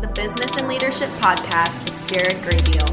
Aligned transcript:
the 0.00 0.06
Business 0.08 0.56
and 0.56 0.66
Leadership 0.66 1.10
Podcast 1.20 1.82
with 1.82 2.06
Jared 2.08 2.42
Graybiel. 2.42 2.88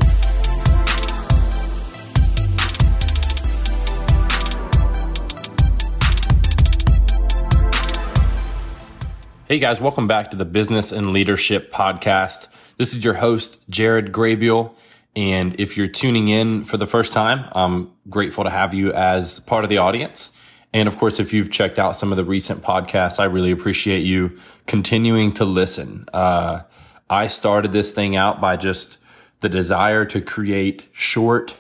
Hey 9.48 9.59
guys, 9.59 9.80
welcome 9.80 10.07
back 10.07 10.32
to 10.32 10.38
the 10.38 10.43
Business 10.43 10.91
and 10.91 11.14
Leadership 11.14 11.71
Podcast. 11.71 12.50
This 12.75 12.93
is 12.93 13.05
your 13.05 13.14
host, 13.14 13.58
Jared 13.70 14.12
Graybiel. 14.12 14.76
And 15.16 15.58
if 15.62 15.78
you're 15.78 15.88
tuning 15.88 16.28
in 16.28 16.66
for 16.66 16.76
the 16.76 16.86
first 16.86 17.14
time, 17.14 17.46
I'm 17.54 17.89
grateful 18.10 18.44
to 18.44 18.50
have 18.50 18.74
you 18.74 18.92
as 18.92 19.39
part 19.39 19.64
of 19.64 19.70
the 19.70 19.78
audience. 19.78 20.32
And 20.74 20.89
of 20.89 20.98
course, 20.98 21.21
if 21.21 21.32
you've 21.32 21.52
checked 21.52 21.80
out 21.80 21.96
some 21.96 22.12
of 22.12 22.18
the 22.18 22.26
recent 22.26 22.64
podcasts, 22.64 23.18
I 23.18 23.26
really 23.26 23.52
appreciate 23.52 24.02
you 24.02 24.38
continuing 24.66 25.32
to 25.36 25.46
listen. 25.46 26.05
Uh, 26.14 26.64
I 27.10 27.28
started 27.28 27.71
this 27.71 27.94
thing 27.94 28.16
out 28.16 28.41
by 28.41 28.58
just 28.58 28.98
the 29.40 29.50
desire 29.50 30.05
to 30.05 30.22
create 30.22 30.88
short, 30.91 31.58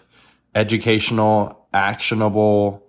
educational, 0.55 1.67
actionable 1.73 2.83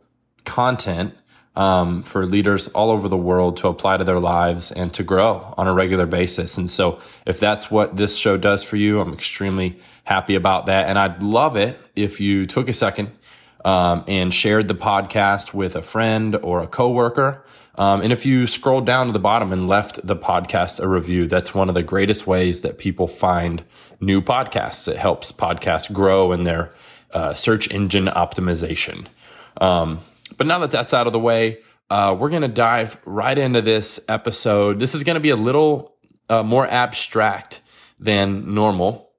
content 0.44 1.14
um, 1.54 2.04
for 2.04 2.24
leaders 2.24 2.68
all 2.68 2.90
over 2.90 3.08
the 3.08 3.16
world 3.16 3.56
to 3.58 3.68
apply 3.68 3.96
to 3.96 4.04
their 4.04 4.20
lives 4.20 4.70
and 4.70 4.94
to 4.94 5.02
grow 5.02 5.52
on 5.58 5.66
a 5.66 5.74
regular 5.74 6.06
basis. 6.06 6.56
And 6.56 6.70
so, 6.70 7.00
if 7.26 7.40
that's 7.40 7.70
what 7.70 7.96
this 7.96 8.16
show 8.16 8.36
does 8.36 8.62
for 8.62 8.76
you, 8.76 9.00
I'm 9.00 9.12
extremely 9.12 9.78
happy 10.04 10.36
about 10.36 10.66
that. 10.66 10.88
And 10.88 10.98
I'd 10.98 11.22
love 11.22 11.56
it 11.56 11.78
if 11.96 12.20
you 12.20 12.46
took 12.46 12.68
a 12.68 12.72
second 12.72 13.10
um, 13.68 14.02
and 14.08 14.32
shared 14.32 14.66
the 14.66 14.74
podcast 14.74 15.52
with 15.52 15.76
a 15.76 15.82
friend 15.82 16.34
or 16.36 16.60
a 16.60 16.66
coworker. 16.66 17.44
Um, 17.74 18.00
and 18.00 18.14
if 18.14 18.24
you 18.24 18.46
scrolled 18.46 18.86
down 18.86 19.08
to 19.08 19.12
the 19.12 19.18
bottom 19.18 19.52
and 19.52 19.68
left 19.68 20.06
the 20.06 20.16
podcast 20.16 20.80
a 20.80 20.88
review, 20.88 21.26
that's 21.26 21.54
one 21.54 21.68
of 21.68 21.74
the 21.74 21.82
greatest 21.82 22.26
ways 22.26 22.62
that 22.62 22.78
people 22.78 23.06
find 23.06 23.62
new 24.00 24.22
podcasts. 24.22 24.88
It 24.88 24.96
helps 24.96 25.32
podcasts 25.32 25.92
grow 25.92 26.32
in 26.32 26.44
their 26.44 26.72
uh, 27.12 27.34
search 27.34 27.70
engine 27.70 28.06
optimization. 28.06 29.04
Um, 29.60 30.00
but 30.38 30.46
now 30.46 30.60
that 30.60 30.70
that's 30.70 30.94
out 30.94 31.06
of 31.06 31.12
the 31.12 31.20
way, 31.20 31.58
uh, 31.90 32.16
we're 32.18 32.30
going 32.30 32.40
to 32.40 32.48
dive 32.48 32.96
right 33.04 33.36
into 33.36 33.60
this 33.60 34.00
episode. 34.08 34.80
This 34.80 34.94
is 34.94 35.04
going 35.04 35.16
to 35.16 35.20
be 35.20 35.30
a 35.30 35.36
little 35.36 35.94
uh, 36.30 36.42
more 36.42 36.66
abstract 36.66 37.60
than 38.00 38.54
normal, 38.54 39.10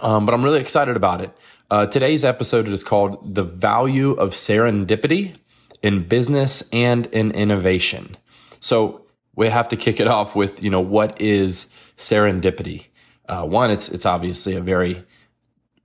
um, 0.00 0.24
but 0.24 0.34
I'm 0.34 0.44
really 0.44 0.60
excited 0.60 0.94
about 0.94 1.20
it. 1.20 1.36
Uh, 1.72 1.86
today's 1.86 2.22
episode 2.22 2.68
is 2.68 2.84
called 2.84 3.34
The 3.34 3.44
Value 3.44 4.10
of 4.10 4.32
Serendipity 4.32 5.34
in 5.82 6.06
Business 6.06 6.62
and 6.70 7.06
in 7.06 7.30
Innovation. 7.30 8.18
So 8.60 9.06
we 9.34 9.48
have 9.48 9.68
to 9.68 9.76
kick 9.78 9.98
it 9.98 10.06
off 10.06 10.36
with, 10.36 10.62
you 10.62 10.68
know, 10.68 10.82
what 10.82 11.18
is 11.18 11.72
serendipity? 11.96 12.88
Uh, 13.26 13.46
one, 13.46 13.70
it's, 13.70 13.88
it's 13.88 14.04
obviously 14.04 14.54
a 14.54 14.60
very 14.60 15.02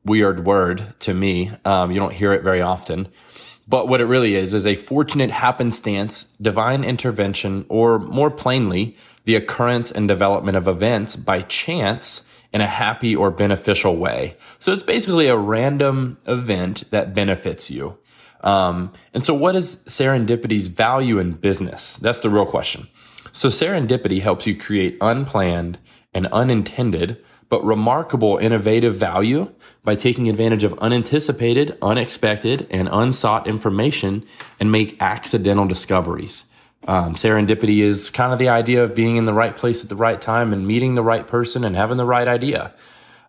weird 0.04 0.44
word 0.44 0.94
to 1.00 1.14
me. 1.14 1.52
Um, 1.64 1.90
you 1.92 2.02
don't 2.02 2.12
hear 2.12 2.34
it 2.34 2.44
very 2.44 2.60
often. 2.60 3.08
But 3.66 3.88
what 3.88 4.02
it 4.02 4.08
really 4.08 4.36
is, 4.36 4.54
is 4.54 4.66
a 4.66 4.76
fortunate 4.76 5.32
happenstance, 5.32 6.26
divine 6.42 6.84
intervention, 6.84 7.66
or 7.70 7.98
more 7.98 8.30
plainly, 8.30 8.98
the 9.24 9.36
occurrence 9.36 9.90
and 9.94 10.06
development 10.06 10.58
of 10.58 10.68
events 10.68 11.16
by 11.16 11.44
chance 11.44 12.28
in 12.54 12.62
a 12.62 12.68
happy 12.68 13.16
or 13.16 13.32
beneficial 13.32 13.98
way. 13.98 14.38
So 14.60 14.72
it's 14.72 14.84
basically 14.84 15.28
a 15.28 15.38
random 15.38 16.18
event 16.26 16.84
that 16.92 17.14
benefits 17.14 17.70
you. 17.70 17.98
Um, 18.42 18.94
and 19.14 19.26
so 19.26 19.34
what 19.34 19.56
is 19.56 19.78
serendipity's 19.88 20.68
value 20.68 21.20
in 21.20 21.34
business? 21.34 21.98
That's 21.98 22.22
the 22.22 22.30
real 22.30 22.46
question. 22.46 22.88
So 23.32 23.50
serendipity 23.50 24.22
helps 24.22 24.48
you 24.48 24.56
create 24.56 24.98
unplanned 25.02 25.78
and 26.14 26.28
unintended, 26.28 27.24
but 27.50 27.64
remarkable 27.64 28.38
innovative 28.38 28.96
value 28.96 29.52
by 29.84 29.96
taking 29.96 30.30
advantage 30.30 30.64
of 30.64 30.78
unanticipated, 30.80 31.78
unexpected, 31.82 32.68
and 32.70 32.90
unsought 32.92 33.48
information 33.48 34.26
and 34.60 34.72
make 34.72 35.02
accidental 35.02 35.66
discoveries. 35.66 36.46
Um, 36.86 37.16
serendipity 37.16 37.80
is 37.80 38.10
kind 38.10 38.32
of 38.32 38.40
the 38.40 38.50
idea 38.50 38.84
of 38.84 38.96
being 38.96 39.18
in 39.18 39.26
the 39.26 39.34
right 39.34 39.56
place 39.56 39.84
at 39.84 39.90
the 39.90 39.96
right 39.96 40.20
time 40.20 40.54
and 40.54 40.68
meeting 40.68 40.96
the 40.96 41.04
right 41.04 41.28
person 41.28 41.64
and 41.64 41.76
having 41.76 41.98
the 41.98 42.06
right 42.06 42.28
idea. 42.28 42.74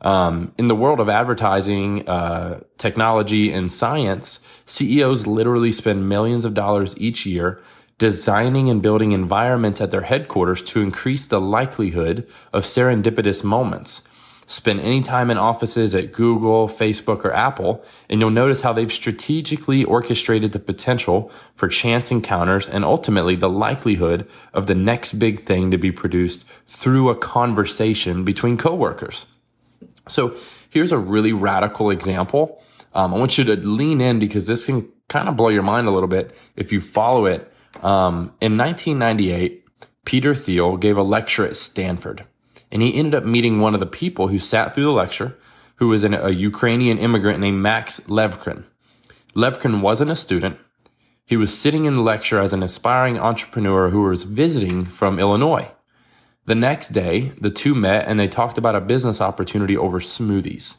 Um, 0.00 0.52
in 0.58 0.68
the 0.68 0.76
world 0.76 1.00
of 1.00 1.08
advertising, 1.08 2.08
uh, 2.08 2.60
technology, 2.76 3.52
and 3.52 3.72
science, 3.72 4.38
CEOs 4.66 5.26
literally 5.26 5.72
spend 5.72 6.08
millions 6.08 6.44
of 6.44 6.54
dollars 6.54 6.98
each 7.00 7.26
year 7.26 7.60
designing 7.98 8.70
and 8.70 8.80
building 8.80 9.10
environments 9.10 9.80
at 9.80 9.90
their 9.90 10.02
headquarters 10.02 10.62
to 10.62 10.80
increase 10.80 11.26
the 11.26 11.40
likelihood 11.40 12.26
of 12.52 12.62
serendipitous 12.62 13.42
moments 13.42 14.07
spend 14.48 14.80
any 14.80 15.02
time 15.02 15.30
in 15.30 15.36
offices 15.36 15.94
at 15.94 16.10
Google, 16.10 16.68
Facebook, 16.68 17.22
or 17.22 17.32
Apple, 17.32 17.84
and 18.08 18.18
you'll 18.18 18.30
notice 18.30 18.62
how 18.62 18.72
they've 18.72 18.92
strategically 18.92 19.84
orchestrated 19.84 20.52
the 20.52 20.58
potential 20.58 21.30
for 21.54 21.68
chance 21.68 22.10
encounters 22.10 22.66
and 22.66 22.82
ultimately 22.82 23.36
the 23.36 23.48
likelihood 23.48 24.26
of 24.54 24.66
the 24.66 24.74
next 24.74 25.12
big 25.18 25.40
thing 25.40 25.70
to 25.70 25.76
be 25.76 25.92
produced 25.92 26.46
through 26.66 27.10
a 27.10 27.14
conversation 27.14 28.24
between 28.24 28.56
coworkers. 28.56 29.26
So 30.08 30.34
here's 30.70 30.92
a 30.92 30.98
really 30.98 31.32
radical 31.32 31.90
example. 31.90 32.62
Um, 32.94 33.12
I 33.14 33.18
want 33.18 33.36
you 33.36 33.44
to 33.44 33.56
lean 33.56 34.00
in 34.00 34.18
because 34.18 34.46
this 34.46 34.64
can 34.64 34.90
kind 35.08 35.28
of 35.28 35.36
blow 35.36 35.48
your 35.48 35.62
mind 35.62 35.88
a 35.88 35.90
little 35.90 36.08
bit 36.08 36.34
if 36.56 36.72
you 36.72 36.80
follow 36.80 37.26
it. 37.26 37.52
Um, 37.82 38.32
in 38.40 38.56
1998, 38.56 39.62
Peter 40.06 40.34
Thiel 40.34 40.78
gave 40.78 40.96
a 40.96 41.02
lecture 41.02 41.46
at 41.46 41.58
Stanford 41.58 42.24
and 42.70 42.82
he 42.82 42.94
ended 42.94 43.14
up 43.14 43.24
meeting 43.24 43.60
one 43.60 43.74
of 43.74 43.80
the 43.80 43.86
people 43.86 44.28
who 44.28 44.38
sat 44.38 44.74
through 44.74 44.84
the 44.84 44.90
lecture, 44.90 45.36
who 45.76 45.88
was 45.88 46.02
an, 46.02 46.14
a 46.14 46.30
Ukrainian 46.30 46.98
immigrant 46.98 47.40
named 47.40 47.62
Max 47.62 48.00
Levchin. 48.00 48.64
Levchin 49.34 49.80
wasn't 49.80 50.10
a 50.10 50.16
student. 50.16 50.58
He 51.24 51.36
was 51.36 51.56
sitting 51.56 51.84
in 51.84 51.92
the 51.92 52.02
lecture 52.02 52.40
as 52.40 52.52
an 52.52 52.62
aspiring 52.62 53.18
entrepreneur 53.18 53.90
who 53.90 54.02
was 54.02 54.24
visiting 54.24 54.86
from 54.86 55.18
Illinois. 55.18 55.70
The 56.46 56.54
next 56.54 56.88
day, 56.88 57.32
the 57.40 57.50
two 57.50 57.74
met 57.74 58.08
and 58.08 58.18
they 58.18 58.28
talked 58.28 58.56
about 58.56 58.74
a 58.74 58.80
business 58.80 59.20
opportunity 59.20 59.76
over 59.76 60.00
smoothies. 60.00 60.78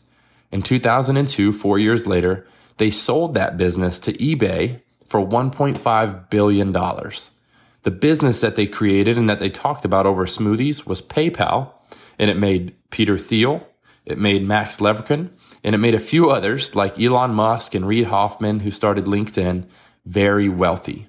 In 0.51 0.63
2002, 0.63 1.51
four 1.51 1.77
years 1.77 2.07
later, 2.07 2.47
they 2.77 2.89
sold 2.89 3.35
that 3.35 3.57
business 3.57 3.99
to 3.99 4.13
eBay 4.13 4.81
for 5.07 5.19
$1.5 5.19 6.29
billion. 6.29 6.71
The 6.71 7.91
business 7.91 8.41
that 8.41 8.55
they 8.55 8.65
created 8.65 9.17
and 9.17 9.29
that 9.29 9.39
they 9.39 9.49
talked 9.49 9.85
about 9.85 10.05
over 10.05 10.25
smoothies 10.25 10.87
was 10.87 11.01
PayPal, 11.01 11.71
and 12.19 12.29
it 12.29 12.37
made 12.37 12.75
Peter 12.91 13.17
Thiel, 13.17 13.67
it 14.05 14.19
made 14.19 14.43
Max 14.43 14.77
Levchin, 14.77 15.29
and 15.63 15.73
it 15.73 15.79
made 15.79 15.95
a 15.95 15.99
few 15.99 16.29
others 16.29 16.75
like 16.75 16.99
Elon 16.99 17.33
Musk 17.33 17.73
and 17.73 17.87
Reid 17.87 18.05
Hoffman, 18.05 18.59
who 18.59 18.71
started 18.71 19.05
LinkedIn, 19.05 19.67
very 20.05 20.49
wealthy. 20.49 21.07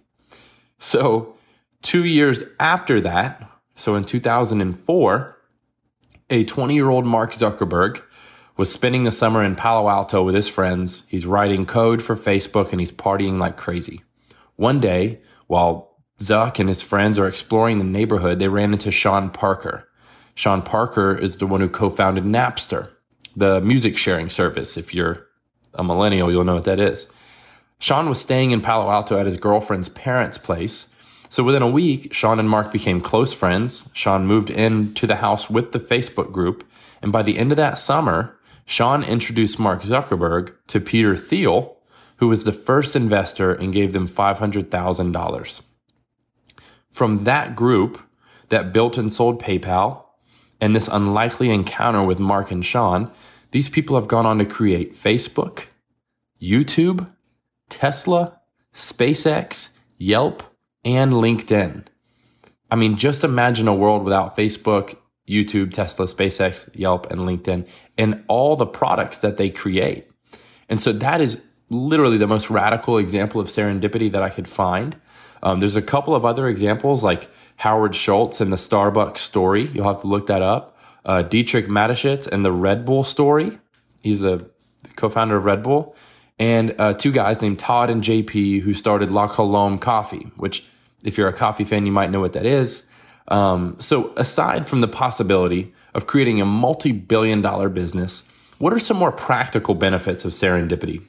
So, 0.78 1.36
two 1.82 2.04
years 2.04 2.44
after 2.58 3.00
that, 3.02 3.50
so 3.74 3.96
in 3.96 4.04
2004, 4.04 5.36
a 6.30 6.44
20 6.44 6.74
year 6.74 6.88
old 6.88 7.04
Mark 7.04 7.34
Zuckerberg 7.34 8.02
was 8.56 8.72
spending 8.72 9.04
the 9.04 9.12
summer 9.12 9.42
in 9.42 9.56
Palo 9.56 9.88
Alto 9.88 10.22
with 10.22 10.34
his 10.34 10.48
friends. 10.48 11.04
He's 11.08 11.26
writing 11.26 11.66
code 11.66 12.02
for 12.02 12.14
Facebook 12.14 12.72
and 12.72 12.80
he's 12.80 12.92
partying 12.92 13.38
like 13.38 13.56
crazy. 13.56 14.02
One 14.56 14.80
day, 14.80 15.20
while 15.46 15.96
Zuck 16.18 16.58
and 16.58 16.68
his 16.68 16.82
friends 16.82 17.18
are 17.18 17.26
exploring 17.26 17.78
the 17.78 17.84
neighborhood, 17.84 18.38
they 18.38 18.48
ran 18.48 18.72
into 18.72 18.90
Sean 18.90 19.30
Parker. 19.30 19.88
Sean 20.34 20.62
Parker 20.62 21.14
is 21.14 21.36
the 21.36 21.46
one 21.46 21.60
who 21.60 21.68
co-founded 21.68 22.24
Napster, 22.24 22.90
the 23.36 23.60
music 23.60 23.96
sharing 23.96 24.30
service. 24.30 24.76
If 24.76 24.94
you're 24.94 25.26
a 25.74 25.84
millennial, 25.84 26.30
you'll 26.30 26.44
know 26.44 26.54
what 26.54 26.64
that 26.64 26.80
is. 26.80 27.08
Sean 27.78 28.08
was 28.08 28.20
staying 28.20 28.50
in 28.50 28.60
Palo 28.60 28.90
Alto 28.90 29.18
at 29.18 29.26
his 29.26 29.36
girlfriend's 29.36 29.88
parents' 29.88 30.38
place. 30.38 30.88
So 31.28 31.42
within 31.44 31.62
a 31.62 31.68
week, 31.68 32.12
Sean 32.12 32.38
and 32.38 32.50
Mark 32.50 32.72
became 32.72 33.00
close 33.00 33.32
friends. 33.32 33.88
Sean 33.92 34.26
moved 34.26 34.50
into 34.50 35.06
the 35.06 35.16
house 35.16 35.48
with 35.48 35.72
the 35.72 35.80
Facebook 35.80 36.32
group. 36.32 36.68
And 37.00 37.12
by 37.12 37.22
the 37.22 37.38
end 37.38 37.52
of 37.52 37.56
that 37.56 37.78
summer, 37.78 38.36
Sean 38.66 39.02
introduced 39.02 39.58
Mark 39.58 39.82
Zuckerberg 39.82 40.52
to 40.66 40.80
Peter 40.80 41.16
Thiel, 41.16 41.76
who 42.16 42.28
was 42.28 42.44
the 42.44 42.52
first 42.52 42.94
investor 42.94 43.52
and 43.52 43.72
gave 43.72 43.92
them 43.92 44.06
$500,000. 44.06 45.62
From 46.90 47.24
that 47.24 47.56
group 47.56 48.00
that 48.50 48.72
built 48.72 48.98
and 48.98 49.12
sold 49.12 49.40
PayPal, 49.42 50.04
and 50.60 50.74
this 50.74 50.88
unlikely 50.88 51.50
encounter 51.50 52.02
with 52.02 52.18
Mark 52.18 52.50
and 52.50 52.64
Sean, 52.64 53.10
these 53.50 53.68
people 53.68 53.96
have 53.96 54.08
gone 54.08 54.26
on 54.26 54.38
to 54.38 54.44
create 54.44 54.94
Facebook, 54.94 55.66
YouTube, 56.40 57.10
Tesla, 57.68 58.40
SpaceX, 58.72 59.70
Yelp, 59.98 60.42
and 60.84 61.12
LinkedIn. 61.12 61.84
I 62.70 62.76
mean, 62.76 62.96
just 62.96 63.24
imagine 63.24 63.68
a 63.68 63.74
world 63.74 64.04
without 64.04 64.36
Facebook, 64.36 64.96
YouTube, 65.28 65.72
Tesla, 65.72 66.06
SpaceX, 66.06 66.70
Yelp, 66.74 67.10
and 67.10 67.22
LinkedIn, 67.22 67.66
and 67.98 68.24
all 68.28 68.56
the 68.56 68.66
products 68.66 69.20
that 69.20 69.36
they 69.36 69.50
create. 69.50 70.08
And 70.68 70.80
so 70.80 70.92
that 70.92 71.20
is 71.20 71.44
literally 71.68 72.18
the 72.18 72.26
most 72.26 72.50
radical 72.50 72.98
example 72.98 73.40
of 73.40 73.48
serendipity 73.48 74.10
that 74.12 74.22
I 74.22 74.30
could 74.30 74.48
find. 74.48 74.96
Um, 75.42 75.60
there's 75.60 75.76
a 75.76 75.82
couple 75.82 76.14
of 76.14 76.24
other 76.24 76.48
examples 76.48 77.02
like 77.02 77.28
Howard 77.60 77.94
Schultz 77.94 78.40
and 78.40 78.50
the 78.50 78.56
Starbucks 78.56 79.18
story. 79.18 79.66
You'll 79.66 79.86
have 79.86 80.00
to 80.00 80.06
look 80.06 80.28
that 80.28 80.40
up. 80.40 80.78
Uh, 81.04 81.20
Dietrich 81.20 81.66
Mateschitz 81.66 82.26
and 82.26 82.42
the 82.42 82.52
Red 82.52 82.86
Bull 82.86 83.04
story. 83.04 83.58
He's 84.02 84.20
the 84.20 84.50
co-founder 84.96 85.36
of 85.36 85.44
Red 85.44 85.62
Bull. 85.62 85.94
And 86.38 86.74
uh, 86.78 86.94
two 86.94 87.12
guys 87.12 87.42
named 87.42 87.58
Todd 87.58 87.90
and 87.90 88.02
JP 88.02 88.62
who 88.62 88.72
started 88.72 89.10
La 89.10 89.28
Colombe 89.28 89.78
Coffee, 89.78 90.30
which 90.38 90.64
if 91.04 91.18
you're 91.18 91.28
a 91.28 91.34
coffee 91.34 91.64
fan, 91.64 91.84
you 91.84 91.92
might 91.92 92.10
know 92.10 92.20
what 92.20 92.32
that 92.32 92.46
is. 92.46 92.86
Um, 93.28 93.76
so 93.78 94.14
aside 94.16 94.66
from 94.66 94.80
the 94.80 94.88
possibility 94.88 95.74
of 95.92 96.06
creating 96.06 96.40
a 96.40 96.46
multi-billion 96.46 97.42
dollar 97.42 97.68
business, 97.68 98.26
what 98.56 98.72
are 98.72 98.78
some 98.78 98.96
more 98.96 99.12
practical 99.12 99.74
benefits 99.74 100.24
of 100.24 100.32
serendipity? 100.32 101.02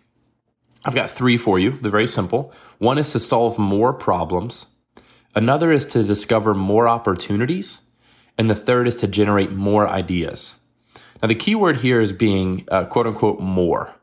I've 0.83 0.95
got 0.95 1.09
three 1.09 1.37
for 1.37 1.59
you. 1.59 1.71
They're 1.71 1.91
very 1.91 2.07
simple. 2.07 2.53
One 2.79 2.97
is 2.97 3.13
to 3.13 3.19
solve 3.19 3.57
more 3.57 3.93
problems. 3.93 4.65
Another 5.33 5.71
is 5.71 5.85
to 5.87 6.03
discover 6.03 6.53
more 6.53 6.87
opportunities. 6.87 7.81
And 8.37 8.49
the 8.49 8.55
third 8.55 8.87
is 8.87 8.95
to 8.97 9.07
generate 9.07 9.51
more 9.51 9.87
ideas. 9.89 10.55
Now, 11.21 11.27
the 11.27 11.35
key 11.35 11.53
word 11.53 11.77
here 11.77 12.01
is 12.01 12.13
being 12.13 12.65
uh, 12.71 12.85
quote 12.85 13.07
unquote 13.07 13.39
more. 13.39 13.95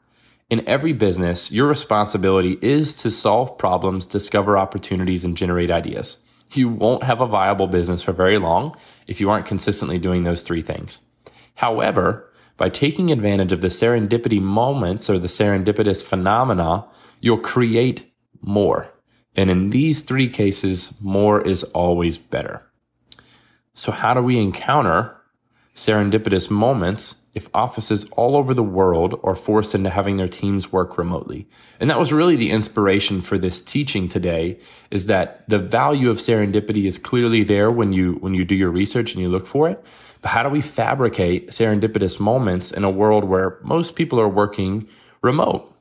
In 0.49 0.67
every 0.67 0.93
business, 0.93 1.53
your 1.53 1.67
responsibility 1.67 2.59
is 2.63 2.95
to 2.97 3.11
solve 3.11 3.59
problems, 3.59 4.07
discover 4.07 4.57
opportunities, 4.57 5.25
and 5.25 5.37
generate 5.37 5.71
ideas. 5.71 6.19
You 6.55 6.69
won't 6.69 7.03
have 7.03 7.21
a 7.21 7.27
viable 7.27 7.67
business 7.67 8.03
for 8.03 8.13
very 8.13 8.39
long 8.39 8.77
if 9.07 9.21
you 9.21 9.29
aren't 9.29 9.47
consistently 9.47 9.99
doing 9.99 10.23
those 10.23 10.43
three 10.43 10.63
things. 10.63 11.01
However, 11.57 12.31
by 12.57 12.71
taking 12.71 13.11
advantage 13.11 13.53
of 13.53 13.61
the 13.61 13.69
serendipity 13.69 14.41
moments 14.41 15.11
or 15.11 15.19
the 15.19 15.29
serendipitous 15.29 16.03
phenomena, 16.03 16.87
you'll 17.21 17.39
create 17.39 18.11
more. 18.41 18.91
And 19.39 19.51
in 19.51 19.71
these 19.71 20.03
three 20.03 20.29
cases, 20.29 20.99
more 21.01 21.41
is 21.41 21.63
always 21.63 22.19
better. 22.19 22.61
So 23.73 23.93
how 23.93 24.13
do 24.13 24.21
we 24.21 24.37
encounter 24.37 25.15
serendipitous 25.77 26.51
moments 26.51 27.23
if 27.35 27.49
offices 27.55 28.05
all 28.17 28.37
over 28.37 28.53
the 28.53 28.65
world 28.65 29.21
are 29.23 29.37
forced 29.37 29.77
into 29.77 29.91
having 29.91 30.17
their 30.17 30.27
teams 30.27 30.73
work 30.73 30.99
remotely? 30.99 31.47
And 31.79 31.89
that 31.89 32.01
was 32.01 32.13
really 32.13 32.35
the 32.35 32.51
inspiration 32.51 33.21
for 33.21 33.39
this 33.39 33.63
teaching 33.63 34.09
today 34.09 34.59
is 34.91 35.07
that 35.07 35.49
the 35.49 35.61
value 35.61 36.11
of 36.11 36.17
serendipity 36.17 36.85
is 36.85 36.99
clearly 36.99 37.45
there 37.45 37.71
when 37.71 37.93
you, 37.93 38.15
when 38.15 38.35
you 38.35 38.45
do 38.45 38.57
your 38.57 38.71
research 38.71 39.13
and 39.13 39.23
you 39.23 39.29
look 39.29 39.47
for 39.47 39.69
it. 39.69 39.85
But 40.21 40.31
how 40.31 40.43
do 40.43 40.49
we 40.49 40.63
fabricate 40.63 41.51
serendipitous 41.51 42.19
moments 42.19 42.73
in 42.73 42.83
a 42.83 42.91
world 42.91 43.23
where 43.23 43.61
most 43.63 43.95
people 43.95 44.21
are 44.21 44.29
working 44.29 44.89
remote? 45.23 45.73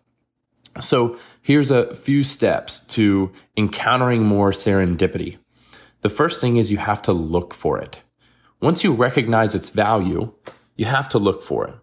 So 0.80 1.18
here's 1.48 1.72
a 1.72 1.96
few 1.96 2.24
steps 2.24 2.82
to 2.82 3.32
encountering 3.56 4.22
more 4.22 4.52
serendipity. 4.52 5.38
The 6.02 6.10
first 6.10 6.42
thing 6.42 6.58
is 6.58 6.74
you 6.74 6.78
have 6.78 7.02
to 7.04 7.14
look 7.14 7.54
for 7.54 7.80
it. 7.80 8.02
Once 8.60 8.84
you 8.84 8.92
recognize 8.92 9.56
its 9.56 9.70
value, 9.70 10.34
you 10.76 10.84
have 10.88 11.08
to 11.08 11.18
look 11.18 11.42
for 11.42 11.66
it. 11.66 11.76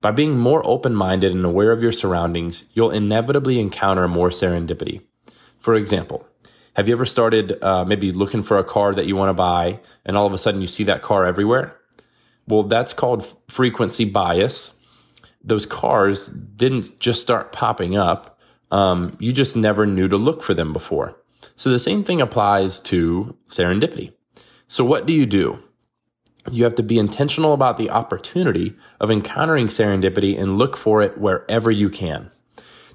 By 0.00 0.10
being 0.10 0.36
more 0.36 0.66
open 0.66 0.96
minded 0.96 1.30
and 1.30 1.44
aware 1.44 1.70
of 1.70 1.80
your 1.80 1.92
surroundings, 1.92 2.64
you'll 2.74 2.90
inevitably 2.90 3.60
encounter 3.60 4.08
more 4.08 4.30
serendipity. 4.30 5.02
For 5.60 5.76
example, 5.76 6.26
have 6.74 6.88
you 6.88 6.94
ever 6.94 7.06
started 7.06 7.62
uh, 7.62 7.84
maybe 7.84 8.10
looking 8.10 8.42
for 8.42 8.58
a 8.58 8.64
car 8.64 8.94
that 8.94 9.06
you 9.06 9.14
want 9.14 9.28
to 9.28 9.34
buy 9.34 9.78
and 10.04 10.16
all 10.16 10.26
of 10.26 10.32
a 10.32 10.38
sudden 10.38 10.60
you 10.60 10.66
see 10.66 10.82
that 10.84 11.02
car 11.02 11.24
everywhere? 11.24 11.76
Well, 12.48 12.64
that's 12.64 12.92
called 12.92 13.32
frequency 13.46 14.06
bias. 14.06 14.74
Those 15.40 15.66
cars 15.66 16.26
didn't 16.26 16.98
just 16.98 17.22
start 17.22 17.52
popping 17.52 17.96
up. 17.96 18.33
Um, 18.74 19.16
you 19.20 19.32
just 19.32 19.54
never 19.56 19.86
knew 19.86 20.08
to 20.08 20.16
look 20.16 20.42
for 20.42 20.52
them 20.52 20.72
before. 20.72 21.14
So 21.54 21.70
the 21.70 21.78
same 21.78 22.02
thing 22.02 22.20
applies 22.20 22.80
to 22.80 23.36
serendipity. 23.48 24.14
So 24.66 24.84
what 24.84 25.06
do 25.06 25.12
you 25.12 25.26
do? 25.26 25.60
You 26.50 26.64
have 26.64 26.74
to 26.74 26.82
be 26.82 26.98
intentional 26.98 27.54
about 27.54 27.78
the 27.78 27.90
opportunity 27.90 28.74
of 28.98 29.12
encountering 29.12 29.68
serendipity 29.68 30.36
and 30.36 30.58
look 30.58 30.76
for 30.76 31.02
it 31.02 31.16
wherever 31.16 31.70
you 31.70 31.88
can. 31.88 32.32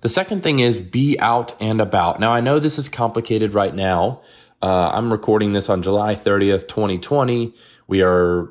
The 0.02 0.10
second 0.10 0.44
thing 0.44 0.60
is 0.60 0.78
be 0.78 1.18
out 1.18 1.56
and 1.62 1.80
about. 1.80 2.20
Now, 2.20 2.34
I 2.34 2.42
know 2.42 2.60
this 2.60 2.78
is 2.78 2.90
complicated 2.90 3.54
right 3.54 3.74
now. 3.74 4.22
Uh, 4.62 4.92
I'm 4.94 5.10
recording 5.10 5.54
this 5.54 5.70
on 5.70 5.82
July 5.82 6.14
30th, 6.14 6.68
2020. 6.68 7.54
We 7.88 8.04
are 8.04 8.50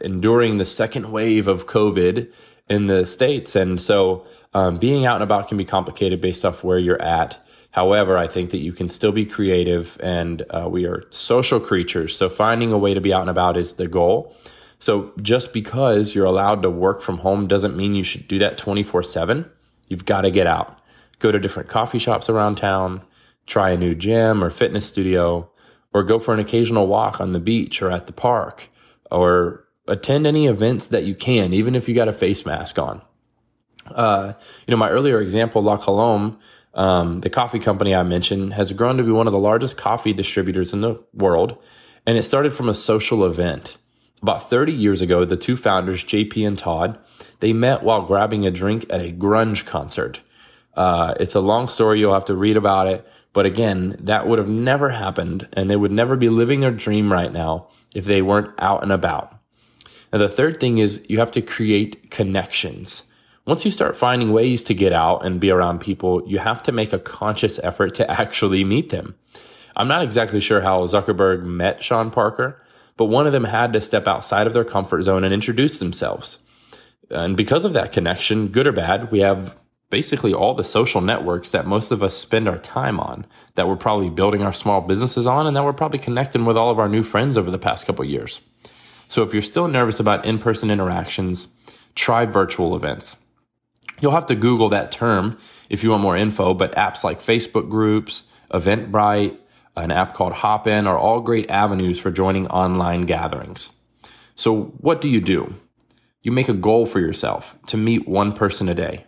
enduring 0.00 0.56
the 0.56 0.64
second 0.64 1.12
wave 1.12 1.48
of 1.48 1.66
COVID 1.66 2.32
in 2.70 2.86
the 2.86 3.04
States. 3.04 3.54
And 3.54 3.78
so 3.78 4.24
um, 4.56 4.78
being 4.78 5.04
out 5.04 5.16
and 5.16 5.22
about 5.22 5.48
can 5.48 5.58
be 5.58 5.66
complicated 5.66 6.22
based 6.22 6.42
off 6.42 6.64
where 6.64 6.78
you're 6.78 7.00
at. 7.02 7.38
However, 7.72 8.16
I 8.16 8.26
think 8.26 8.48
that 8.52 8.60
you 8.60 8.72
can 8.72 8.88
still 8.88 9.12
be 9.12 9.26
creative 9.26 10.00
and 10.02 10.46
uh, 10.48 10.66
we 10.66 10.86
are 10.86 11.04
social 11.10 11.60
creatures. 11.60 12.16
So 12.16 12.30
finding 12.30 12.72
a 12.72 12.78
way 12.78 12.94
to 12.94 13.00
be 13.02 13.12
out 13.12 13.20
and 13.20 13.28
about 13.28 13.58
is 13.58 13.74
the 13.74 13.86
goal. 13.86 14.34
So 14.78 15.12
just 15.20 15.52
because 15.52 16.14
you're 16.14 16.24
allowed 16.24 16.62
to 16.62 16.70
work 16.70 17.02
from 17.02 17.18
home 17.18 17.46
doesn't 17.46 17.76
mean 17.76 17.94
you 17.94 18.02
should 18.02 18.26
do 18.28 18.38
that 18.38 18.56
24 18.56 19.02
7. 19.02 19.50
You've 19.88 20.06
got 20.06 20.22
to 20.22 20.30
get 20.30 20.46
out, 20.46 20.78
go 21.18 21.30
to 21.30 21.38
different 21.38 21.68
coffee 21.68 21.98
shops 21.98 22.30
around 22.30 22.56
town, 22.56 23.02
try 23.44 23.72
a 23.72 23.76
new 23.76 23.94
gym 23.94 24.42
or 24.42 24.48
fitness 24.48 24.86
studio, 24.86 25.50
or 25.92 26.02
go 26.02 26.18
for 26.18 26.32
an 26.32 26.40
occasional 26.40 26.86
walk 26.86 27.20
on 27.20 27.34
the 27.34 27.40
beach 27.40 27.82
or 27.82 27.90
at 27.90 28.06
the 28.06 28.12
park, 28.14 28.70
or 29.10 29.66
attend 29.86 30.26
any 30.26 30.46
events 30.46 30.88
that 30.88 31.04
you 31.04 31.14
can, 31.14 31.52
even 31.52 31.74
if 31.74 31.90
you 31.90 31.94
got 31.94 32.08
a 32.08 32.12
face 32.12 32.46
mask 32.46 32.78
on. 32.78 33.02
Uh, 33.94 34.32
you 34.66 34.72
know, 34.72 34.76
my 34.76 34.90
earlier 34.90 35.20
example, 35.20 35.62
La 35.62 35.76
Colombe, 35.76 36.38
um, 36.74 37.20
the 37.20 37.30
coffee 37.30 37.58
company 37.58 37.94
I 37.94 38.02
mentioned 38.02 38.52
has 38.54 38.72
grown 38.72 38.96
to 38.98 39.02
be 39.02 39.10
one 39.10 39.26
of 39.26 39.32
the 39.32 39.38
largest 39.38 39.76
coffee 39.76 40.12
distributors 40.12 40.72
in 40.72 40.82
the 40.82 41.02
world, 41.14 41.56
and 42.06 42.18
it 42.18 42.24
started 42.24 42.52
from 42.52 42.68
a 42.68 42.74
social 42.74 43.24
event. 43.24 43.76
About 44.22 44.48
30 44.48 44.72
years 44.72 45.00
ago, 45.00 45.24
the 45.24 45.36
two 45.36 45.56
founders, 45.56 46.04
JP 46.04 46.46
and 46.46 46.58
Todd, 46.58 46.98
they 47.40 47.52
met 47.52 47.82
while 47.82 48.02
grabbing 48.02 48.46
a 48.46 48.50
drink 48.50 48.86
at 48.90 49.00
a 49.00 49.12
grunge 49.12 49.66
concert. 49.66 50.20
Uh, 50.74 51.14
it's 51.18 51.34
a 51.34 51.40
long 51.40 51.68
story. 51.68 52.00
You'll 52.00 52.14
have 52.14 52.26
to 52.26 52.34
read 52.34 52.56
about 52.56 52.86
it. 52.86 53.08
But 53.32 53.46
again, 53.46 53.96
that 54.00 54.26
would 54.26 54.38
have 54.38 54.48
never 54.48 54.90
happened, 54.90 55.48
and 55.52 55.68
they 55.68 55.76
would 55.76 55.92
never 55.92 56.16
be 56.16 56.28
living 56.28 56.60
their 56.60 56.70
dream 56.70 57.12
right 57.12 57.32
now 57.32 57.68
if 57.94 58.04
they 58.04 58.22
weren't 58.22 58.54
out 58.58 58.82
and 58.82 58.92
about. 58.92 59.38
And 60.12 60.22
the 60.22 60.28
third 60.28 60.58
thing 60.58 60.78
is 60.78 61.04
you 61.08 61.18
have 61.18 61.32
to 61.32 61.42
create 61.42 62.10
connections. 62.10 63.10
Once 63.46 63.64
you 63.64 63.70
start 63.70 63.96
finding 63.96 64.32
ways 64.32 64.64
to 64.64 64.74
get 64.74 64.92
out 64.92 65.24
and 65.24 65.38
be 65.38 65.50
around 65.50 65.80
people, 65.80 66.20
you 66.26 66.38
have 66.38 66.60
to 66.64 66.72
make 66.72 66.92
a 66.92 66.98
conscious 66.98 67.60
effort 67.60 67.94
to 67.94 68.10
actually 68.20 68.64
meet 68.64 68.90
them. 68.90 69.14
I'm 69.76 69.86
not 69.86 70.02
exactly 70.02 70.40
sure 70.40 70.60
how 70.60 70.82
Zuckerberg 70.82 71.44
met 71.44 71.82
Sean 71.82 72.10
Parker, 72.10 72.60
but 72.96 73.04
one 73.04 73.26
of 73.26 73.32
them 73.32 73.44
had 73.44 73.72
to 73.74 73.80
step 73.80 74.08
outside 74.08 74.48
of 74.48 74.52
their 74.52 74.64
comfort 74.64 75.02
zone 75.02 75.22
and 75.22 75.32
introduce 75.32 75.78
themselves. 75.78 76.38
And 77.08 77.36
because 77.36 77.64
of 77.64 77.72
that 77.74 77.92
connection, 77.92 78.48
good 78.48 78.66
or 78.66 78.72
bad, 78.72 79.12
we 79.12 79.20
have 79.20 79.54
basically 79.90 80.34
all 80.34 80.54
the 80.54 80.64
social 80.64 81.00
networks 81.00 81.50
that 81.50 81.66
most 81.66 81.92
of 81.92 82.02
us 82.02 82.16
spend 82.16 82.48
our 82.48 82.58
time 82.58 82.98
on, 82.98 83.26
that 83.54 83.68
we're 83.68 83.76
probably 83.76 84.10
building 84.10 84.42
our 84.42 84.52
small 84.52 84.80
businesses 84.80 85.26
on, 85.26 85.46
and 85.46 85.56
that 85.56 85.62
we're 85.62 85.72
probably 85.72 86.00
connecting 86.00 86.46
with 86.46 86.56
all 86.56 86.70
of 86.70 86.80
our 86.80 86.88
new 86.88 87.04
friends 87.04 87.36
over 87.36 87.52
the 87.52 87.58
past 87.58 87.86
couple 87.86 88.04
years. 88.04 88.40
So 89.06 89.22
if 89.22 89.32
you're 89.32 89.42
still 89.42 89.68
nervous 89.68 90.00
about 90.00 90.26
in 90.26 90.40
person 90.40 90.68
interactions, 90.68 91.46
try 91.94 92.24
virtual 92.24 92.74
events. 92.74 93.18
You'll 94.00 94.12
have 94.12 94.26
to 94.26 94.34
Google 94.34 94.68
that 94.70 94.92
term 94.92 95.38
if 95.68 95.82
you 95.82 95.90
want 95.90 96.02
more 96.02 96.16
info, 96.16 96.54
but 96.54 96.74
apps 96.74 97.02
like 97.02 97.20
Facebook 97.20 97.68
groups, 97.68 98.24
Eventbrite, 98.52 99.38
an 99.76 99.90
app 99.90 100.14
called 100.14 100.32
Hopin 100.32 100.86
are 100.86 100.98
all 100.98 101.20
great 101.20 101.50
avenues 101.50 101.98
for 101.98 102.10
joining 102.10 102.46
online 102.48 103.02
gatherings. 103.02 103.72
So 104.34 104.64
what 104.78 105.00
do 105.00 105.08
you 105.08 105.20
do? 105.20 105.54
You 106.22 106.32
make 106.32 106.48
a 106.48 106.54
goal 106.54 106.86
for 106.86 107.00
yourself 107.00 107.56
to 107.66 107.76
meet 107.76 108.08
one 108.08 108.32
person 108.32 108.68
a 108.68 108.74
day. 108.74 109.06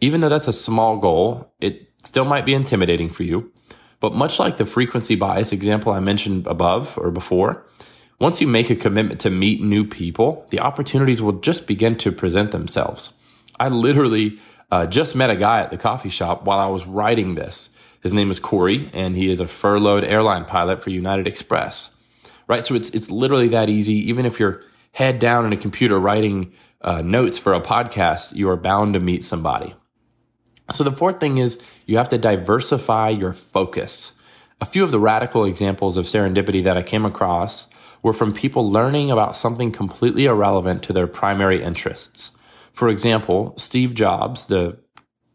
Even 0.00 0.20
though 0.20 0.28
that's 0.28 0.48
a 0.48 0.52
small 0.52 0.96
goal, 0.96 1.52
it 1.60 1.88
still 2.04 2.24
might 2.24 2.46
be 2.46 2.54
intimidating 2.54 3.08
for 3.08 3.22
you. 3.22 3.52
But 4.00 4.14
much 4.14 4.38
like 4.38 4.56
the 4.56 4.64
frequency 4.64 5.14
bias 5.14 5.52
example 5.52 5.92
I 5.92 6.00
mentioned 6.00 6.46
above 6.46 6.96
or 6.98 7.10
before, 7.10 7.66
once 8.18 8.40
you 8.40 8.46
make 8.46 8.70
a 8.70 8.76
commitment 8.76 9.20
to 9.20 9.30
meet 9.30 9.62
new 9.62 9.84
people, 9.84 10.46
the 10.50 10.60
opportunities 10.60 11.22
will 11.22 11.34
just 11.40 11.66
begin 11.66 11.96
to 11.96 12.12
present 12.12 12.50
themselves. 12.50 13.12
I 13.60 13.68
literally 13.68 14.40
uh, 14.70 14.86
just 14.86 15.14
met 15.14 15.30
a 15.30 15.36
guy 15.36 15.60
at 15.60 15.70
the 15.70 15.76
coffee 15.76 16.08
shop 16.08 16.44
while 16.44 16.58
I 16.58 16.68
was 16.68 16.86
writing 16.86 17.34
this. 17.34 17.68
His 18.02 18.14
name 18.14 18.30
is 18.30 18.38
Corey, 18.38 18.88
and 18.94 19.14
he 19.14 19.30
is 19.30 19.40
a 19.40 19.46
furloughed 19.46 20.02
airline 20.02 20.46
pilot 20.46 20.82
for 20.82 20.88
United 20.88 21.26
Express. 21.26 21.94
Right, 22.48 22.64
so 22.64 22.74
it's 22.74 22.90
it's 22.90 23.10
literally 23.10 23.48
that 23.48 23.68
easy. 23.68 24.08
Even 24.08 24.26
if 24.26 24.40
you're 24.40 24.62
head 24.92 25.18
down 25.18 25.44
in 25.44 25.52
a 25.52 25.56
computer 25.56 26.00
writing 26.00 26.52
uh, 26.80 27.02
notes 27.02 27.38
for 27.38 27.52
a 27.52 27.60
podcast, 27.60 28.34
you 28.34 28.48
are 28.48 28.56
bound 28.56 28.94
to 28.94 29.00
meet 29.00 29.22
somebody. 29.22 29.74
So 30.72 30.82
the 30.82 30.92
fourth 30.92 31.20
thing 31.20 31.38
is 31.38 31.60
you 31.86 31.98
have 31.98 32.08
to 32.08 32.18
diversify 32.18 33.10
your 33.10 33.34
focus. 33.34 34.18
A 34.60 34.66
few 34.66 34.82
of 34.82 34.90
the 34.90 35.00
radical 35.00 35.44
examples 35.44 35.96
of 35.96 36.06
serendipity 36.06 36.64
that 36.64 36.76
I 36.76 36.82
came 36.82 37.04
across 37.04 37.68
were 38.02 38.12
from 38.12 38.32
people 38.32 38.70
learning 38.70 39.10
about 39.10 39.36
something 39.36 39.70
completely 39.70 40.24
irrelevant 40.24 40.82
to 40.84 40.92
their 40.92 41.06
primary 41.06 41.62
interests. 41.62 42.32
For 42.80 42.88
example, 42.88 43.52
Steve 43.58 43.92
Jobs, 43.92 44.46
the 44.46 44.78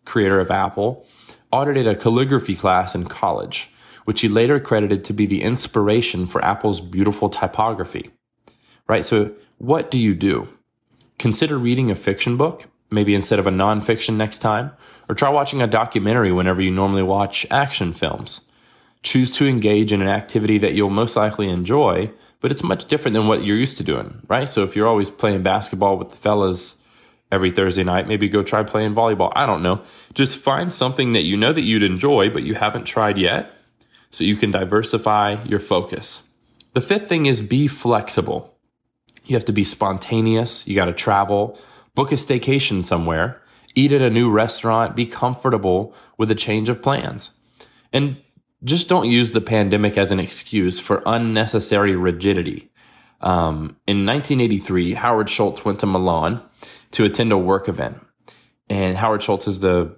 creator 0.03 0.39
of 0.39 0.49
Apple, 0.49 1.05
audited 1.51 1.85
a 1.85 1.95
calligraphy 1.95 2.55
class 2.55 2.95
in 2.95 3.05
college, 3.05 3.69
which 4.05 4.21
he 4.21 4.27
later 4.27 4.59
credited 4.59 5.05
to 5.05 5.13
be 5.13 5.27
the 5.27 5.43
inspiration 5.43 6.25
for 6.25 6.43
Apple's 6.43 6.81
beautiful 6.81 7.29
typography. 7.29 8.09
Right? 8.87 9.05
So, 9.05 9.35
what 9.59 9.91
do 9.91 9.99
you 9.99 10.15
do? 10.15 10.47
Consider 11.19 11.59
reading 11.59 11.91
a 11.91 11.95
fiction 11.95 12.35
book, 12.35 12.65
maybe 12.89 13.13
instead 13.13 13.37
of 13.37 13.45
a 13.45 13.51
nonfiction 13.51 14.15
next 14.15 14.39
time, 14.39 14.71
or 15.07 15.13
try 15.13 15.29
watching 15.29 15.61
a 15.61 15.67
documentary 15.67 16.31
whenever 16.31 16.63
you 16.63 16.71
normally 16.71 17.03
watch 17.03 17.45
action 17.51 17.93
films. 17.93 18.49
Choose 19.03 19.35
to 19.35 19.45
engage 19.45 19.93
in 19.93 20.01
an 20.01 20.07
activity 20.07 20.57
that 20.57 20.73
you'll 20.73 20.89
most 20.89 21.15
likely 21.15 21.49
enjoy, 21.49 22.11
but 22.41 22.51
it's 22.51 22.63
much 22.63 22.85
different 22.85 23.13
than 23.13 23.27
what 23.27 23.43
you're 23.43 23.55
used 23.55 23.77
to 23.77 23.83
doing, 23.83 24.23
right? 24.27 24.49
So 24.49 24.63
if 24.63 24.75
you're 24.75 24.87
always 24.87 25.11
playing 25.11 25.43
basketball 25.43 25.99
with 25.99 26.09
the 26.09 26.17
fellas 26.17 26.81
every 27.31 27.51
Thursday 27.51 27.83
night, 27.83 28.07
maybe 28.07 28.29
go 28.29 28.43
try 28.43 28.63
playing 28.63 28.93
volleyball. 28.93 29.31
I 29.35 29.45
don't 29.45 29.63
know. 29.63 29.81
Just 30.13 30.39
find 30.39 30.71
something 30.71 31.13
that 31.13 31.25
you 31.25 31.37
know 31.37 31.51
that 31.53 31.61
you'd 31.61 31.83
enjoy, 31.83 32.29
but 32.29 32.43
you 32.43 32.55
haven't 32.55 32.85
tried 32.85 33.17
yet 33.17 33.51
so 34.11 34.23
you 34.23 34.35
can 34.35 34.51
diversify 34.51 35.43
your 35.43 35.59
focus. 35.59 36.27
The 36.73 36.81
fifth 36.81 37.07
thing 37.07 37.25
is 37.25 37.41
be 37.41 37.67
flexible. 37.67 38.57
You 39.25 39.35
have 39.35 39.45
to 39.45 39.53
be 39.53 39.63
spontaneous. 39.63 40.67
You 40.67 40.75
got 40.75 40.85
to 40.85 40.93
travel, 40.93 41.57
book 41.95 42.11
a 42.11 42.15
staycation 42.15 42.83
somewhere, 42.83 43.41
eat 43.73 43.91
at 43.91 44.01
a 44.01 44.09
new 44.09 44.31
restaurant, 44.31 44.95
be 44.95 45.05
comfortable 45.05 45.93
with 46.17 46.29
a 46.31 46.35
change 46.35 46.69
of 46.69 46.81
plans. 46.81 47.31
And 47.91 48.17
just 48.63 48.87
don't 48.87 49.09
use 49.09 49.31
the 49.31 49.41
pandemic 49.41 49.97
as 49.97 50.11
an 50.11 50.19
excuse 50.19 50.79
for 50.79 51.03
unnecessary 51.05 51.95
rigidity. 51.95 52.71
Um, 53.21 53.77
in 53.87 54.05
1983, 54.05 54.93
Howard 54.93 55.29
Schultz 55.29 55.63
went 55.65 55.79
to 55.79 55.85
Milan 55.85 56.41
to 56.91 57.05
attend 57.05 57.31
a 57.31 57.37
work 57.37 57.67
event. 57.67 57.99
And 58.69 58.97
Howard 58.97 59.23
Schultz 59.23 59.47
is 59.47 59.59
the 59.59 59.97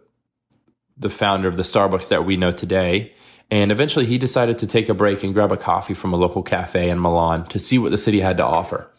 the 0.97 1.09
founder 1.09 1.47
of 1.47 1.57
the 1.57 1.63
Starbucks 1.63 2.09
that 2.09 2.25
we 2.25 2.37
know 2.37 2.51
today. 2.51 3.13
And 3.51 3.71
eventually 3.71 4.05
he 4.05 4.17
decided 4.17 4.57
to 4.57 4.67
take 4.67 4.89
a 4.89 4.93
break 4.93 5.23
and 5.23 5.33
grab 5.33 5.51
a 5.51 5.57
coffee 5.57 5.93
from 5.93 6.11
a 6.11 6.17
local 6.17 6.43
cafe 6.43 6.89
in 6.89 6.99
Milan 6.99 7.45
to 7.45 7.59
see 7.59 7.77
what 7.77 7.91
the 7.91 7.97
city 7.97 8.19
had 8.19 8.37
to 8.37 8.45
offer. 8.45 8.91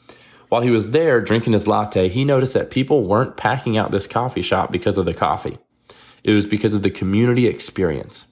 While 0.49 0.63
he 0.63 0.71
was 0.71 0.93
there 0.93 1.21
drinking 1.21 1.53
his 1.53 1.69
latte, 1.69 2.09
he 2.09 2.25
noticed 2.25 2.55
that 2.55 2.71
people 2.71 3.05
weren't 3.05 3.37
packing 3.37 3.77
out 3.77 3.91
this 3.91 4.07
coffee 4.07 4.43
shop 4.43 4.73
because 4.73 4.97
of 4.97 5.05
the 5.05 5.13
coffee. 5.13 5.59
It 6.25 6.33
was 6.33 6.47
because 6.47 6.73
of 6.73 6.83
the 6.83 6.91
community 6.91 7.47
experience. 7.47 8.27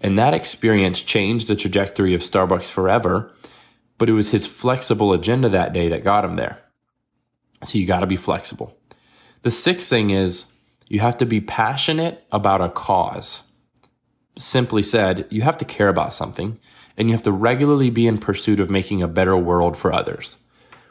And 0.00 0.18
that 0.18 0.34
experience 0.34 1.00
changed 1.00 1.46
the 1.46 1.56
trajectory 1.56 2.14
of 2.14 2.20
Starbucks 2.20 2.70
forever, 2.70 3.30
but 3.96 4.08
it 4.08 4.12
was 4.12 4.32
his 4.32 4.46
flexible 4.46 5.12
agenda 5.12 5.48
that 5.48 5.72
day 5.72 5.88
that 5.88 6.04
got 6.04 6.24
him 6.24 6.36
there. 6.36 6.63
So 7.64 7.78
you 7.78 7.86
got 7.86 8.00
to 8.00 8.06
be 8.06 8.16
flexible. 8.16 8.76
The 9.42 9.50
sixth 9.50 9.88
thing 9.88 10.10
is 10.10 10.46
you 10.88 11.00
have 11.00 11.18
to 11.18 11.26
be 11.26 11.40
passionate 11.40 12.24
about 12.30 12.60
a 12.60 12.68
cause. 12.68 13.50
Simply 14.36 14.82
said, 14.82 15.26
you 15.30 15.42
have 15.42 15.56
to 15.58 15.64
care 15.64 15.88
about 15.88 16.14
something 16.14 16.58
and 16.96 17.08
you 17.08 17.14
have 17.14 17.22
to 17.22 17.32
regularly 17.32 17.90
be 17.90 18.06
in 18.06 18.18
pursuit 18.18 18.60
of 18.60 18.70
making 18.70 19.02
a 19.02 19.08
better 19.08 19.36
world 19.36 19.76
for 19.76 19.92
others. 19.92 20.36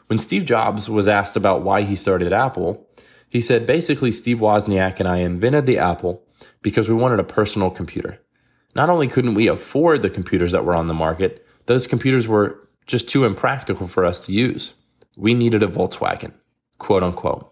When 0.08 0.20
Steve 0.20 0.46
Jobs 0.46 0.90
was 0.90 1.08
asked 1.08 1.36
about 1.36 1.64
why 1.64 1.84
he 1.84 1.96
started 1.96 2.34
Apple, 2.34 2.88
he 3.30 3.42
said 3.42 3.66
basically 3.66 4.12
Steve 4.12 4.38
Wozniak 4.38 5.00
and 5.00 5.08
I 5.08 5.18
invented 5.18 5.66
the 5.66 5.78
Apple 5.78 6.24
because 6.62 6.90
we 6.90 6.96
wanted 6.96 7.20
a 7.20 7.24
personal 7.24 7.72
computer. 7.72 8.20
Not 8.76 8.90
only 8.90 9.08
couldn't 9.08 9.36
we 9.36 9.48
afford 9.48 10.02
the 10.02 10.10
computers 10.10 10.52
that 10.52 10.66
were 10.66 10.76
on 10.76 10.88
the 10.88 10.94
market, 10.94 11.46
those 11.66 11.88
computers 11.88 12.28
were 12.28 12.68
just 12.86 13.08
too 13.08 13.24
impractical 13.24 13.88
for 13.88 14.04
us 14.04 14.20
to 14.22 14.34
use. 14.34 14.74
We 15.16 15.34
needed 15.34 15.64
a 15.64 15.68
Volkswagen, 15.68 16.34
quote 16.84 17.02
unquote. 17.02 17.50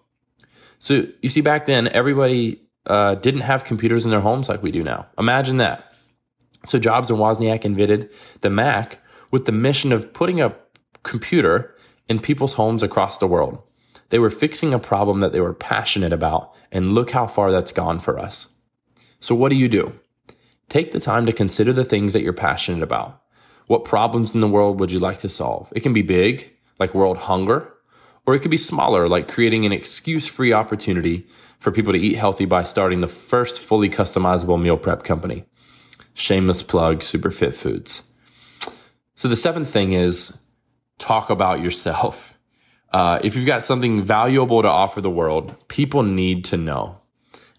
So 0.77 1.07
you 1.21 1.29
see, 1.29 1.41
back 1.41 1.65
then, 1.65 1.87
everybody 1.87 2.61
uh, 2.85 3.15
didn't 3.15 3.41
have 3.41 3.63
computers 3.63 4.03
in 4.03 4.11
their 4.11 4.19
homes 4.19 4.49
like 4.49 4.61
we 4.61 4.71
do 4.71 4.83
now. 4.83 5.07
Imagine 5.17 5.57
that. 5.57 5.95
So 6.67 6.77
Jobs 6.77 7.09
and 7.09 7.17
Wozniak 7.17 7.63
invented 7.63 8.11
the 8.41 8.49
Mac 8.49 8.99
with 9.31 9.45
the 9.45 9.51
mission 9.51 9.91
of 9.91 10.13
putting 10.13 10.41
a 10.41 10.53
computer 11.03 11.75
in 12.09 12.19
people's 12.19 12.55
homes 12.55 12.83
across 12.83 13.17
the 13.17 13.27
world. 13.27 13.61
They 14.09 14.19
were 14.19 14.29
fixing 14.29 14.73
a 14.73 14.79
problem 14.79 15.21
that 15.21 15.31
they 15.31 15.39
were 15.39 15.53
passionate 15.53 16.11
about, 16.11 16.53
and 16.71 16.91
look 16.91 17.11
how 17.11 17.27
far 17.27 17.51
that's 17.51 17.71
gone 17.71 17.99
for 18.01 18.19
us. 18.19 18.47
So, 19.21 19.33
what 19.33 19.49
do 19.49 19.55
you 19.55 19.69
do? 19.69 19.93
Take 20.67 20.91
the 20.91 20.99
time 20.99 21.25
to 21.25 21.31
consider 21.31 21.71
the 21.71 21.85
things 21.85 22.11
that 22.11 22.21
you're 22.21 22.33
passionate 22.33 22.83
about. 22.83 23.21
What 23.67 23.85
problems 23.85 24.35
in 24.35 24.41
the 24.41 24.49
world 24.49 24.81
would 24.81 24.91
you 24.91 24.99
like 24.99 25.19
to 25.19 25.29
solve? 25.29 25.71
It 25.73 25.79
can 25.79 25.93
be 25.93 26.01
big, 26.01 26.51
like 26.79 26.93
world 26.93 27.17
hunger, 27.17 27.70
or 28.25 28.35
it 28.35 28.39
could 28.41 28.51
be 28.51 28.57
smaller, 28.57 29.07
like 29.07 29.27
creating 29.27 29.65
an 29.65 29.71
excuse 29.71 30.27
free 30.27 30.53
opportunity 30.53 31.25
for 31.59 31.71
people 31.71 31.93
to 31.93 31.99
eat 31.99 32.15
healthy 32.15 32.45
by 32.45 32.63
starting 32.63 33.01
the 33.01 33.07
first 33.07 33.59
fully 33.59 33.89
customizable 33.89 34.61
meal 34.61 34.77
prep 34.77 35.03
company. 35.03 35.45
Shameless 36.13 36.63
plug, 36.63 36.99
Superfit 36.99 37.55
Foods. 37.55 38.11
So, 39.15 39.27
the 39.27 39.35
seventh 39.35 39.69
thing 39.69 39.93
is 39.93 40.41
talk 40.97 41.29
about 41.29 41.61
yourself. 41.61 42.37
Uh, 42.91 43.19
if 43.23 43.35
you've 43.35 43.45
got 43.45 43.63
something 43.63 44.03
valuable 44.03 44.61
to 44.61 44.67
offer 44.67 44.99
the 44.99 45.09
world, 45.09 45.55
people 45.69 46.03
need 46.03 46.43
to 46.43 46.57
know. 46.57 46.97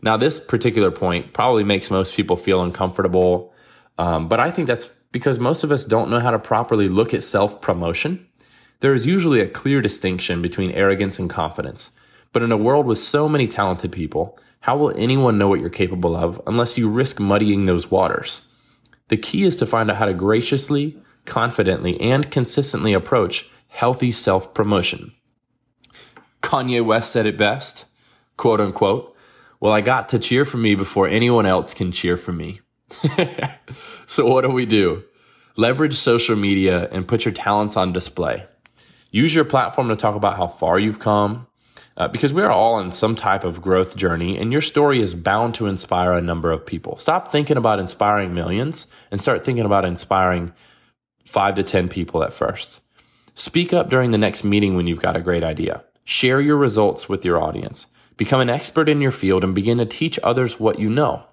Now, 0.02 0.16
this 0.16 0.38
particular 0.38 0.90
point 0.90 1.33
probably 1.33 1.64
makes 1.64 1.90
most 1.90 2.14
people 2.14 2.37
feel 2.37 2.62
uncomfortable, 2.62 3.54
um, 3.97 4.28
but 4.28 4.40
I 4.40 4.50
think 4.50 4.66
that's 4.66 4.90
because 5.11 5.38
most 5.38 5.64
of 5.64 5.71
us 5.71 5.85
don't 5.85 6.11
know 6.11 6.19
how 6.19 6.33
to 6.33 6.38
properly 6.38 6.88
look 6.88 7.14
at 7.14 7.25
self 7.25 7.61
promotion. 7.61 8.26
There 8.82 8.94
is 8.94 9.06
usually 9.06 9.38
a 9.38 9.46
clear 9.46 9.80
distinction 9.80 10.42
between 10.42 10.72
arrogance 10.72 11.20
and 11.20 11.30
confidence. 11.30 11.90
But 12.32 12.42
in 12.42 12.50
a 12.50 12.56
world 12.56 12.84
with 12.84 12.98
so 12.98 13.28
many 13.28 13.46
talented 13.46 13.92
people, 13.92 14.36
how 14.62 14.76
will 14.76 14.92
anyone 14.96 15.38
know 15.38 15.46
what 15.46 15.60
you're 15.60 15.70
capable 15.70 16.16
of 16.16 16.42
unless 16.48 16.76
you 16.76 16.88
risk 16.88 17.20
muddying 17.20 17.66
those 17.66 17.92
waters? 17.92 18.42
The 19.06 19.16
key 19.16 19.44
is 19.44 19.54
to 19.58 19.66
find 19.66 19.88
out 19.88 19.98
how 19.98 20.06
to 20.06 20.14
graciously, 20.14 20.96
confidently, 21.26 22.00
and 22.00 22.28
consistently 22.28 22.92
approach 22.92 23.48
healthy 23.68 24.10
self 24.10 24.52
promotion. 24.52 25.12
Kanye 26.42 26.84
West 26.84 27.12
said 27.12 27.24
it 27.24 27.38
best, 27.38 27.84
quote 28.36 28.60
unquote, 28.60 29.14
well, 29.60 29.72
I 29.72 29.80
got 29.80 30.08
to 30.08 30.18
cheer 30.18 30.44
for 30.44 30.56
me 30.56 30.74
before 30.74 31.06
anyone 31.06 31.46
else 31.46 31.72
can 31.72 31.92
cheer 31.92 32.16
for 32.16 32.32
me. 32.32 32.62
so 34.08 34.26
what 34.26 34.40
do 34.40 34.50
we 34.50 34.66
do? 34.66 35.04
Leverage 35.56 35.94
social 35.94 36.34
media 36.34 36.88
and 36.90 37.06
put 37.06 37.24
your 37.24 37.32
talents 37.32 37.76
on 37.76 37.92
display. 37.92 38.44
Use 39.12 39.35
your 39.35 39.45
platform 39.45 39.88
to 39.90 39.97
talk 39.97 40.16
about 40.16 40.37
how 40.37 40.49
far 40.49 40.81
you've 40.81 40.99
come, 40.99 41.47
uh, 41.99 42.09
because 42.09 42.33
we're 42.33 42.50
all 42.50 42.81
in 42.81 42.90
some 42.90 43.14
type 43.14 43.45
of 43.45 43.61
growth 43.61 43.95
journey 43.95 44.38
and 44.38 44.50
your 44.50 44.62
story 44.62 45.00
is 45.00 45.14
bound 45.14 45.54
to 45.54 45.66
inspire 45.66 46.12
a 46.12 46.23
number 46.23 46.50
of 46.50 46.64
people. 46.64 46.97
Stop 46.97 47.31
thinking 47.31 47.59
about 47.59 47.78
inspiring 47.78 48.33
millions 48.33 48.87
and 49.11 49.21
start 49.21 49.45
thinking 49.45 49.66
about 49.66 49.85
inspiring 49.85 50.52
five 51.26 51.54
to 51.57 51.62
10 51.62 51.88
people 51.88 52.25
at 52.25 52.33
first. 52.33 52.81
Speak 53.35 53.75
up 53.75 53.90
during 53.90 54.11
the 54.11 54.19
next 54.19 54.45
meeting 54.45 54.76
when 54.76 54.87
you've 54.87 55.02
got 55.02 55.16
a 55.16 55.21
great 55.21 55.45
idea. 55.45 55.85
Share 56.04 56.40
your 56.40 56.57
results 56.57 57.09
with 57.09 57.25
your 57.25 57.40
audience. 57.40 57.87
Become 58.16 58.40
an 58.40 58.50
expert 58.50 58.88
in 58.88 59.02
your 59.02 59.11
field 59.11 59.45
and 59.45 59.54
begin 59.54 59.78
to 59.78 59.87
teach 59.87 60.19
others 60.23 60.59
what 60.59 60.78
you 60.78 60.88
know. 60.88 61.25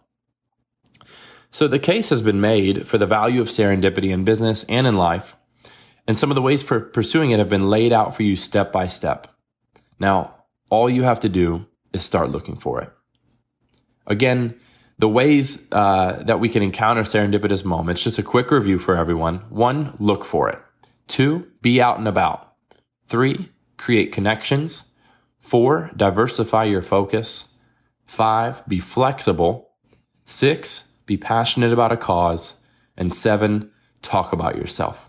So 1.51 1.67
the 1.67 1.79
case 1.79 2.09
has 2.09 2.21
been 2.21 2.41
made 2.41 2.85
for 2.85 2.97
the 2.97 3.07
value 3.07 3.41
of 3.41 3.47
serendipity 3.47 4.11
in 4.11 4.23
business 4.23 4.63
and 4.65 4.85
in 4.85 4.95
life, 4.95 5.35
and 6.09 6.17
some 6.17 6.31
of 6.31 6.35
the 6.35 6.41
ways 6.41 6.63
for 6.63 6.79
pursuing 6.79 7.29
it 7.29 7.37
have 7.37 7.49
been 7.49 7.69
laid 7.69 7.93
out 7.93 8.15
for 8.15 8.23
you 8.23 8.35
step 8.35 8.71
by 8.71 8.87
step. 8.87 9.27
Now, 9.99 10.33
all 10.71 10.89
you 10.89 11.03
have 11.03 11.19
to 11.19 11.29
do 11.29 11.67
is 11.93 12.03
start 12.03 12.31
looking 12.31 12.55
for 12.55 12.81
it. 12.81 12.91
Again, 14.07 14.59
the 14.97 15.07
ways 15.07 15.71
uh, 15.71 16.23
that 16.25 16.39
we 16.39 16.49
can 16.49 16.63
encounter 16.63 17.03
serendipitous 17.03 17.63
moments, 17.63 18.03
just 18.03 18.17
a 18.17 18.23
quick 18.23 18.49
review 18.49 18.79
for 18.79 18.95
everyone. 18.95 19.41
One, 19.51 19.95
look 19.99 20.25
for 20.25 20.49
it. 20.49 20.57
Two, 21.05 21.45
be 21.61 21.79
out 21.79 21.99
and 21.99 22.07
about. 22.07 22.55
Three, 23.05 23.51
create 23.77 24.11
connections. 24.11 24.85
Four, 25.39 25.91
diversify 25.95 26.63
your 26.63 26.81
focus. 26.81 27.53
Five, 28.07 28.67
be 28.67 28.79
flexible. 28.79 29.73
Six, 30.25 30.87
be 31.05 31.17
passionate 31.17 31.71
about 31.71 31.91
a 31.91 31.97
cause. 31.97 32.59
And 32.97 33.13
seven, 33.13 33.69
talk 34.01 34.33
about 34.33 34.55
yourself. 34.55 35.08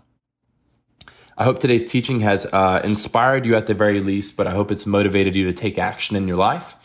I 1.37 1.43
hope 1.43 1.59
today's 1.59 1.89
teaching 1.89 2.19
has 2.21 2.45
uh, 2.45 2.81
inspired 2.83 3.45
you 3.45 3.55
at 3.55 3.67
the 3.67 3.73
very 3.73 3.99
least, 3.99 4.37
but 4.37 4.47
I 4.47 4.51
hope 4.51 4.71
it's 4.71 4.85
motivated 4.85 5.35
you 5.35 5.45
to 5.45 5.53
take 5.53 5.77
action 5.77 6.15
in 6.15 6.27
your 6.27 6.37
life. 6.37 6.75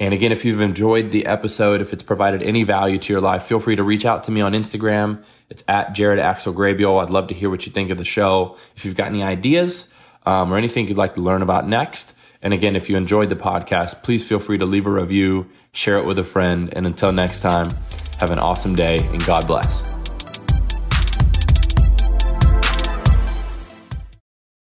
And 0.00 0.12
again, 0.12 0.32
if 0.32 0.44
you've 0.44 0.60
enjoyed 0.60 1.12
the 1.12 1.26
episode, 1.26 1.80
if 1.80 1.92
it's 1.92 2.02
provided 2.02 2.42
any 2.42 2.64
value 2.64 2.98
to 2.98 3.12
your 3.12 3.20
life, 3.20 3.44
feel 3.44 3.60
free 3.60 3.76
to 3.76 3.84
reach 3.84 4.04
out 4.04 4.24
to 4.24 4.32
me 4.32 4.40
on 4.40 4.52
Instagram. 4.52 5.22
It's 5.48 5.62
at 5.68 5.92
Jared 5.92 6.18
Axel 6.18 6.52
Grabiel. 6.52 7.00
I'd 7.00 7.10
love 7.10 7.28
to 7.28 7.34
hear 7.34 7.48
what 7.48 7.66
you 7.66 7.72
think 7.72 7.90
of 7.90 7.98
the 7.98 8.04
show. 8.04 8.56
If 8.74 8.84
you've 8.84 8.96
got 8.96 9.08
any 9.08 9.22
ideas 9.22 9.92
um, 10.26 10.52
or 10.52 10.56
anything 10.56 10.88
you'd 10.88 10.96
like 10.96 11.14
to 11.14 11.20
learn 11.20 11.42
about 11.42 11.68
next. 11.68 12.16
And 12.42 12.52
again, 12.52 12.74
if 12.74 12.90
you 12.90 12.96
enjoyed 12.96 13.28
the 13.28 13.36
podcast, 13.36 14.02
please 14.02 14.26
feel 14.26 14.40
free 14.40 14.58
to 14.58 14.66
leave 14.66 14.86
a 14.86 14.90
review, 14.90 15.48
share 15.72 15.98
it 15.98 16.04
with 16.04 16.18
a 16.18 16.24
friend. 16.24 16.72
And 16.74 16.86
until 16.86 17.12
next 17.12 17.40
time, 17.40 17.68
have 18.18 18.30
an 18.30 18.40
awesome 18.40 18.74
day 18.74 18.98
and 18.98 19.24
God 19.24 19.46
bless. 19.46 20.01